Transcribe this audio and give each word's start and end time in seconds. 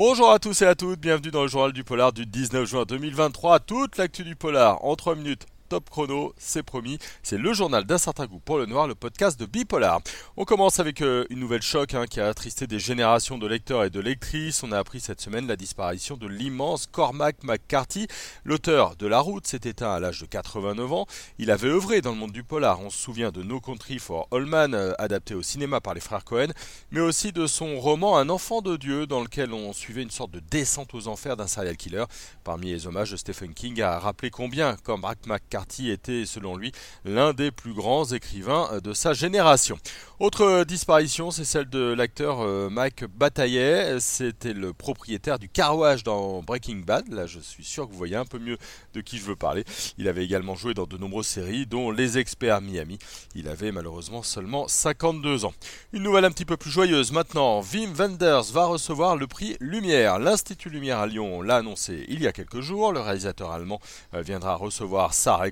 Bonjour 0.00 0.30
à 0.30 0.38
tous 0.38 0.62
et 0.62 0.64
à 0.64 0.74
toutes, 0.74 0.98
bienvenue 0.98 1.30
dans 1.30 1.42
le 1.42 1.48
journal 1.48 1.74
du 1.74 1.84
polar 1.84 2.14
du 2.14 2.24
19 2.24 2.64
juin 2.66 2.84
2023. 2.88 3.60
Toute 3.60 3.98
l'actu 3.98 4.24
du 4.24 4.34
polar 4.34 4.82
en 4.82 4.96
3 4.96 5.14
minutes 5.14 5.44
top 5.70 5.88
chrono, 5.88 6.34
c'est 6.36 6.64
promis. 6.64 6.98
C'est 7.22 7.38
le 7.38 7.52
journal 7.52 7.84
d'un 7.84 7.96
certain 7.96 8.26
goût 8.26 8.40
pour 8.40 8.58
le 8.58 8.66
noir, 8.66 8.88
le 8.88 8.96
podcast 8.96 9.38
de 9.38 9.46
Bipolar. 9.46 10.00
On 10.36 10.44
commence 10.44 10.80
avec 10.80 11.00
euh, 11.00 11.24
une 11.30 11.38
nouvelle 11.38 11.62
choc 11.62 11.94
hein, 11.94 12.06
qui 12.10 12.20
a 12.20 12.26
attristé 12.26 12.66
des 12.66 12.80
générations 12.80 13.38
de 13.38 13.46
lecteurs 13.46 13.84
et 13.84 13.90
de 13.90 14.00
lectrices. 14.00 14.64
On 14.64 14.72
a 14.72 14.78
appris 14.78 14.98
cette 14.98 15.20
semaine 15.20 15.46
la 15.46 15.54
disparition 15.54 16.16
de 16.16 16.26
l'immense 16.26 16.88
Cormac 16.88 17.44
McCarthy. 17.44 18.08
L'auteur 18.42 18.96
de 18.96 19.06
La 19.06 19.20
Route 19.20 19.46
s'est 19.46 19.60
éteint 19.62 19.92
à 19.92 20.00
l'âge 20.00 20.20
de 20.20 20.26
89 20.26 20.92
ans. 20.92 21.06
Il 21.38 21.52
avait 21.52 21.68
œuvré 21.68 22.00
dans 22.00 22.10
le 22.10 22.16
monde 22.16 22.32
du 22.32 22.42
polar. 22.42 22.80
On 22.80 22.90
se 22.90 22.98
souvient 22.98 23.30
de 23.30 23.44
No 23.44 23.60
Country 23.60 24.00
for 24.00 24.26
All 24.32 24.46
Man, 24.46 24.74
euh, 24.74 24.92
adapté 24.98 25.36
au 25.36 25.42
cinéma 25.42 25.80
par 25.80 25.94
les 25.94 26.00
frères 26.00 26.24
Cohen, 26.24 26.48
mais 26.90 27.00
aussi 27.00 27.30
de 27.30 27.46
son 27.46 27.78
roman 27.78 28.18
Un 28.18 28.28
enfant 28.28 28.60
de 28.60 28.76
Dieu, 28.76 29.06
dans 29.06 29.20
lequel 29.20 29.52
on 29.52 29.72
suivait 29.72 30.02
une 30.02 30.10
sorte 30.10 30.32
de 30.32 30.40
descente 30.40 30.94
aux 30.94 31.06
enfers 31.06 31.36
d'un 31.36 31.46
serial 31.46 31.76
killer. 31.76 32.06
Parmi 32.42 32.72
les 32.72 32.88
hommages, 32.88 33.14
Stephen 33.14 33.54
King 33.54 33.80
a 33.82 34.00
rappelé 34.00 34.30
combien 34.30 34.74
Cormac 34.74 35.18
McCarthy 35.26 35.59
était, 35.90 36.26
selon 36.26 36.56
lui, 36.56 36.72
l'un 37.04 37.32
des 37.32 37.50
plus 37.50 37.72
grands 37.72 38.04
écrivains 38.04 38.68
euh, 38.72 38.80
de 38.80 38.92
sa 38.92 39.12
génération. 39.12 39.78
Autre 40.18 40.42
euh, 40.42 40.64
disparition, 40.64 41.30
c'est 41.30 41.44
celle 41.44 41.68
de 41.68 41.92
l'acteur 41.92 42.40
euh, 42.40 42.68
Mike 42.70 43.04
Bataillet. 43.04 43.98
C'était 44.00 44.52
le 44.52 44.72
propriétaire 44.72 45.38
du 45.38 45.48
carouage 45.48 46.02
dans 46.04 46.42
Breaking 46.42 46.82
Bad. 46.86 47.12
Là, 47.12 47.26
je 47.26 47.40
suis 47.40 47.64
sûr 47.64 47.86
que 47.86 47.92
vous 47.92 47.98
voyez 47.98 48.16
un 48.16 48.24
peu 48.24 48.38
mieux 48.38 48.58
de 48.94 49.00
qui 49.00 49.18
je 49.18 49.24
veux 49.24 49.36
parler. 49.36 49.64
Il 49.98 50.08
avait 50.08 50.24
également 50.24 50.54
joué 50.54 50.74
dans 50.74 50.86
de 50.86 50.96
nombreuses 50.98 51.26
séries, 51.26 51.66
dont 51.66 51.90
Les 51.90 52.18
Experts 52.18 52.60
Miami. 52.60 52.98
Il 53.34 53.48
avait 53.48 53.72
malheureusement 53.72 54.22
seulement 54.22 54.68
52 54.68 55.44
ans. 55.44 55.54
Une 55.92 56.02
nouvelle 56.02 56.24
un 56.24 56.30
petit 56.30 56.44
peu 56.44 56.56
plus 56.56 56.70
joyeuse 56.70 57.12
maintenant. 57.12 57.60
Wim 57.60 57.92
Wenders 57.94 58.52
va 58.52 58.66
recevoir 58.66 59.16
le 59.16 59.26
prix 59.26 59.56
Lumière. 59.60 60.18
L'Institut 60.18 60.70
Lumière 60.70 60.98
à 60.98 61.06
Lyon 61.06 61.42
l'a 61.42 61.56
annoncé 61.56 62.04
il 62.08 62.22
y 62.22 62.26
a 62.26 62.32
quelques 62.32 62.60
jours. 62.60 62.92
Le 62.92 63.00
réalisateur 63.00 63.50
allemand 63.50 63.80
viendra 64.12 64.54
recevoir 64.56 65.14
sa 65.14 65.36
récompense 65.36 65.49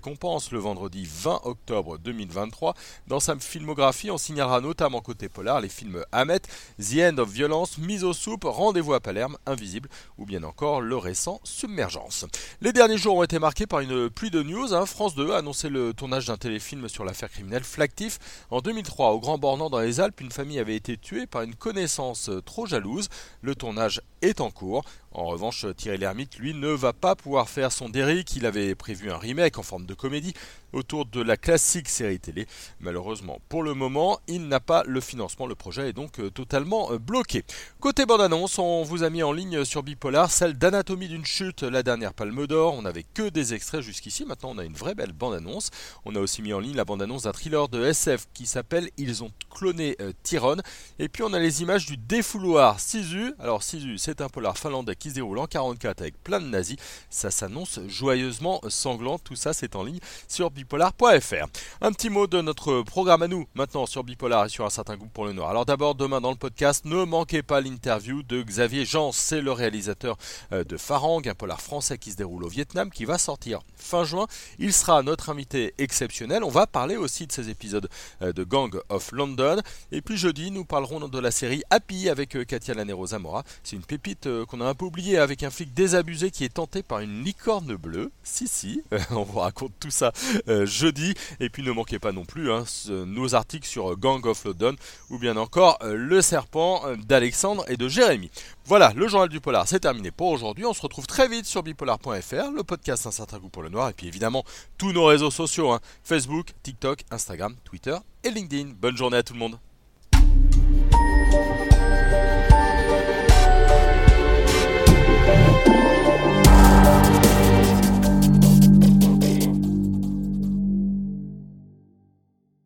le 0.52 0.58
vendredi 0.58 1.06
20 1.06 1.40
octobre 1.44 1.98
2023. 1.98 2.74
Dans 3.08 3.20
sa 3.20 3.36
filmographie, 3.36 4.10
on 4.10 4.18
signalera 4.18 4.60
notamment 4.60 5.00
côté 5.00 5.28
polar 5.28 5.60
les 5.60 5.68
films 5.68 6.04
Hamet, 6.12 6.40
The 6.78 6.98
End 7.00 7.18
of 7.18 7.28
Violence, 7.28 7.78
Mise 7.78 8.04
aux 8.04 8.12
soupes, 8.12 8.44
Rendez-vous 8.44 8.94
à 8.94 9.00
Palerme, 9.00 9.36
Invisible 9.46 9.88
ou 10.16 10.24
bien 10.24 10.44
encore 10.44 10.80
le 10.80 10.96
récent 10.96 11.40
Submergence. 11.42 12.26
Les 12.60 12.72
derniers 12.72 12.96
jours 12.96 13.16
ont 13.16 13.22
été 13.24 13.38
marqués 13.38 13.66
par 13.66 13.80
une 13.80 14.08
pluie 14.08 14.30
de 14.30 14.42
news. 14.42 14.72
Hein. 14.72 14.86
France 14.86 15.14
2 15.16 15.32
a 15.32 15.38
annoncé 15.38 15.68
le 15.68 15.92
tournage 15.92 16.26
d'un 16.26 16.36
téléfilm 16.36 16.88
sur 16.88 17.04
l'affaire 17.04 17.30
criminelle 17.30 17.64
Flactif. 17.64 18.18
En 18.50 18.60
2003, 18.60 19.10
au 19.10 19.20
Grand 19.20 19.38
Bornand 19.38 19.68
dans 19.68 19.80
les 19.80 20.00
Alpes, 20.00 20.20
une 20.20 20.32
famille 20.32 20.60
avait 20.60 20.76
été 20.76 20.96
tuée 20.96 21.26
par 21.26 21.42
une 21.42 21.54
connaissance 21.54 22.30
trop 22.44 22.66
jalouse. 22.66 23.08
Le 23.42 23.54
tournage 23.54 24.00
est 24.22 24.40
en 24.40 24.50
cours. 24.50 24.84
En 25.12 25.24
revanche, 25.24 25.66
Thierry 25.76 25.98
Lhermitte, 25.98 26.38
lui, 26.38 26.54
ne 26.54 26.68
va 26.68 26.92
pas 26.92 27.16
pouvoir 27.16 27.48
faire 27.48 27.72
son 27.72 27.88
Derrick. 27.88 28.36
Il 28.36 28.46
avait 28.46 28.74
prévu 28.74 29.10
un 29.10 29.16
remake 29.16 29.58
en 29.58 29.62
forme 29.62 29.86
de 29.88 29.94
comédie 29.94 30.34
autour 30.72 31.06
de 31.06 31.20
la 31.20 31.36
classique 31.36 31.88
série 31.88 32.20
télé. 32.20 32.46
Malheureusement, 32.80 33.40
pour 33.48 33.62
le 33.62 33.74
moment, 33.74 34.20
il 34.28 34.46
n'a 34.46 34.60
pas 34.60 34.84
le 34.86 35.00
financement. 35.00 35.46
Le 35.46 35.54
projet 35.54 35.88
est 35.88 35.92
donc 35.92 36.20
euh, 36.20 36.30
totalement 36.30 36.92
euh, 36.92 36.98
bloqué. 36.98 37.42
Côté 37.80 38.06
bande-annonce, 38.06 38.58
on 38.58 38.82
vous 38.82 39.02
a 39.02 39.10
mis 39.10 39.22
en 39.22 39.32
ligne 39.32 39.64
sur 39.64 39.82
Bipolar 39.82 40.30
celle 40.30 40.58
d'Anatomie 40.58 41.08
d'une 41.08 41.24
chute, 41.24 41.62
la 41.62 41.82
dernière 41.82 42.12
palme 42.12 42.46
d'or. 42.46 42.74
On 42.74 42.82
n'avait 42.82 43.04
que 43.14 43.28
des 43.30 43.54
extraits 43.54 43.80
jusqu'ici. 43.80 44.24
Maintenant, 44.24 44.50
on 44.54 44.58
a 44.58 44.64
une 44.64 44.74
vraie 44.74 44.94
belle 44.94 45.12
bande-annonce. 45.12 45.70
On 46.04 46.14
a 46.14 46.20
aussi 46.20 46.42
mis 46.42 46.52
en 46.52 46.60
ligne 46.60 46.76
la 46.76 46.84
bande-annonce 46.84 47.22
d'un 47.22 47.32
thriller 47.32 47.68
de 47.68 47.84
SF 47.84 48.26
qui 48.34 48.46
s'appelle 48.46 48.90
Ils 48.98 49.24
ont 49.24 49.32
cloné 49.50 49.96
euh, 50.00 50.12
Tyrone. 50.22 50.62
Et 50.98 51.08
puis, 51.08 51.22
on 51.22 51.32
a 51.32 51.38
les 51.38 51.62
images 51.62 51.86
du 51.86 51.96
défouloir 51.96 52.78
Sisu. 52.78 53.32
Alors, 53.38 53.62
Sisu, 53.62 53.96
c'est 53.96 54.20
un 54.20 54.28
polar 54.28 54.58
finlandais 54.58 54.96
qui 54.96 55.10
se 55.10 55.14
déroule 55.14 55.38
en 55.38 55.46
44 55.46 56.02
avec 56.02 56.22
plein 56.22 56.40
de 56.40 56.46
nazis. 56.46 56.76
Ça 57.08 57.30
s'annonce 57.30 57.80
joyeusement 57.88 58.60
sanglant. 58.68 59.18
Tout 59.18 59.36
ça, 59.36 59.52
c'est 59.52 59.67
en 59.76 59.84
ligne 59.84 60.00
sur 60.28 60.50
bipolar.fr. 60.50 61.46
Un 61.80 61.92
petit 61.92 62.10
mot 62.10 62.26
de 62.26 62.40
notre 62.40 62.82
programme 62.82 63.22
à 63.22 63.28
nous 63.28 63.46
maintenant 63.54 63.86
sur 63.86 64.04
Bipolar 64.04 64.46
et 64.46 64.48
sur 64.48 64.64
un 64.64 64.70
certain 64.70 64.96
goût 64.96 65.08
pour 65.12 65.24
le 65.24 65.32
noir. 65.32 65.50
Alors 65.50 65.66
d'abord, 65.66 65.94
demain 65.94 66.20
dans 66.20 66.30
le 66.30 66.36
podcast, 66.36 66.84
ne 66.84 67.04
manquez 67.04 67.42
pas 67.42 67.60
l'interview 67.60 68.22
de 68.22 68.42
Xavier 68.42 68.84
Jean, 68.84 69.12
c'est 69.12 69.40
le 69.40 69.52
réalisateur 69.52 70.16
euh, 70.52 70.64
de 70.64 70.76
Farang, 70.76 71.26
un 71.26 71.34
polar 71.34 71.60
français 71.60 71.98
qui 71.98 72.12
se 72.12 72.16
déroule 72.16 72.44
au 72.44 72.48
Vietnam, 72.48 72.90
qui 72.90 73.04
va 73.04 73.18
sortir 73.18 73.60
fin 73.76 74.04
juin. 74.04 74.26
Il 74.58 74.72
sera 74.72 75.02
notre 75.02 75.30
invité 75.30 75.74
exceptionnel. 75.78 76.44
On 76.44 76.48
va 76.48 76.66
parler 76.66 76.96
aussi 76.96 77.26
de 77.26 77.32
ces 77.32 77.50
épisodes 77.50 77.88
euh, 78.22 78.32
de 78.32 78.44
Gang 78.44 78.78
of 78.88 79.12
London. 79.12 79.60
Et 79.92 80.00
puis 80.00 80.16
jeudi, 80.16 80.50
nous 80.50 80.64
parlerons 80.64 81.08
de 81.08 81.18
la 81.18 81.30
série 81.30 81.62
Happy 81.70 82.08
avec 82.08 82.36
euh, 82.36 82.44
Katia 82.44 82.74
Lanero 82.74 83.08
Zamora. 83.08 83.44
C'est 83.62 83.76
une 83.76 83.84
pépite 83.84 84.28
qu'on 84.46 84.60
a 84.60 84.66
un 84.66 84.74
peu 84.74 84.84
oubliée 84.86 85.18
avec 85.18 85.42
un 85.42 85.50
flic 85.50 85.74
désabusé 85.74 86.30
qui 86.30 86.44
est 86.44 86.54
tenté 86.54 86.82
par 86.82 87.00
une 87.00 87.24
licorne 87.24 87.76
bleue. 87.76 88.10
Si, 88.22 88.48
si, 88.48 88.82
on 89.10 89.22
vous 89.22 89.40
raconte 89.40 89.57
tout 89.80 89.90
ça 89.90 90.12
euh, 90.48 90.66
jeudi. 90.66 91.14
Et 91.40 91.50
puis 91.50 91.62
ne 91.62 91.72
manquez 91.72 91.98
pas 91.98 92.12
non 92.12 92.24
plus 92.24 92.52
hein, 92.52 92.64
nos 92.88 93.34
articles 93.34 93.66
sur 93.66 93.96
Gang 93.96 94.24
of 94.26 94.44
London 94.44 94.76
ou 95.10 95.18
bien 95.18 95.36
encore 95.36 95.78
euh, 95.82 95.94
Le 95.94 96.22
Serpent 96.22 96.82
euh, 96.86 96.96
d'Alexandre 96.96 97.64
et 97.68 97.76
de 97.76 97.88
Jérémy. 97.88 98.30
Voilà, 98.64 98.92
le 98.94 99.08
journal 99.08 99.28
du 99.28 99.40
polar, 99.40 99.66
c'est 99.66 99.80
terminé 99.80 100.10
pour 100.10 100.28
aujourd'hui. 100.28 100.64
On 100.66 100.74
se 100.74 100.82
retrouve 100.82 101.06
très 101.06 101.28
vite 101.28 101.46
sur 101.46 101.62
bipolar.fr, 101.62 102.50
le 102.54 102.62
podcast 102.62 103.06
Un 103.06 103.10
certain 103.10 103.38
goût 103.38 103.48
pour 103.48 103.62
le 103.62 103.70
noir, 103.70 103.88
et 103.88 103.92
puis 103.92 104.06
évidemment 104.06 104.44
tous 104.76 104.92
nos 104.92 105.06
réseaux 105.06 105.30
sociaux, 105.30 105.72
hein, 105.72 105.80
Facebook, 106.04 106.48
TikTok, 106.62 107.04
Instagram, 107.10 107.56
Twitter 107.64 107.96
et 108.24 108.30
LinkedIn. 108.30 108.72
Bonne 108.78 108.96
journée 108.96 109.16
à 109.16 109.22
tout 109.22 109.32
le 109.32 109.38
monde. 109.38 109.58